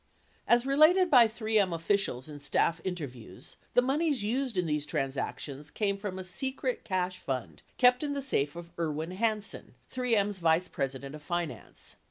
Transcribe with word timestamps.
As 0.47 0.65
related 0.65 1.11
by 1.11 1.27
3M 1.27 1.75
officials 1.75 2.27
in 2.27 2.39
staff 2.39 2.81
interviews, 2.83 3.55
the 3.75 3.83
moneys 3.83 4.23
used 4.23 4.57
in 4.57 4.65
these 4.65 4.87
transactions 4.87 5.69
came 5.69 5.95
from 5.95 6.17
a 6.17 6.23
secret 6.23 6.83
cash 6.83 7.19
fund 7.19 7.61
kept 7.77 8.01
in 8.01 8.13
the 8.13 8.21
safe 8.23 8.55
of 8.55 8.71
Irwin 8.79 9.11
Hansen, 9.11 9.75
3M's 9.93 10.39
vice 10.39 10.67
president 10.67 11.13
of 11.13 11.21
finance. 11.21 11.97